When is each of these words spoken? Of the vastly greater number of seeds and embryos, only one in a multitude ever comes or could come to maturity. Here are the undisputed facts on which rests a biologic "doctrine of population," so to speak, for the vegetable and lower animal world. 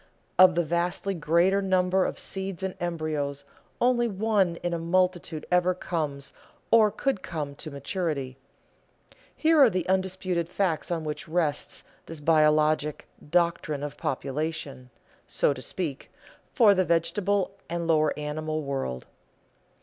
Of 0.39 0.55
the 0.55 0.63
vastly 0.63 1.13
greater 1.13 1.61
number 1.61 2.05
of 2.05 2.17
seeds 2.17 2.63
and 2.63 2.73
embryos, 2.79 3.43
only 3.79 4.07
one 4.07 4.55
in 4.63 4.73
a 4.73 4.79
multitude 4.79 5.45
ever 5.51 5.75
comes 5.75 6.33
or 6.71 6.89
could 6.89 7.21
come 7.21 7.53
to 7.57 7.69
maturity. 7.69 8.35
Here 9.35 9.61
are 9.61 9.69
the 9.69 9.87
undisputed 9.87 10.49
facts 10.49 10.89
on 10.89 11.03
which 11.03 11.27
rests 11.27 11.83
a 12.07 12.19
biologic 12.19 13.09
"doctrine 13.29 13.83
of 13.83 13.95
population," 13.95 14.89
so 15.27 15.53
to 15.53 15.61
speak, 15.61 16.09
for 16.51 16.73
the 16.73 16.83
vegetable 16.83 17.51
and 17.69 17.85
lower 17.85 18.17
animal 18.17 18.63
world. 18.63 19.05